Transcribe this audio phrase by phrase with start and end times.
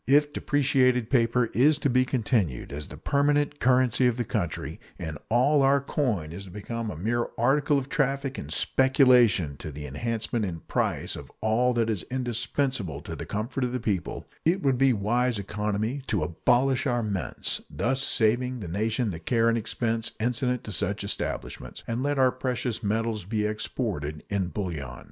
[0.07, 5.15] If depreciated paper is to be continued as the permanent currency of the country, and
[5.29, 9.85] all our coin is to become a mere article of traffic and speculation to the
[9.85, 14.63] enhancement in price of all that is indispensable to the comfort of the people, it
[14.63, 19.57] would be wise economy to abolish our mints, thus saving the nation the care and
[19.59, 24.97] expense incident to such establishments, and let our precious metals be exported in bullion.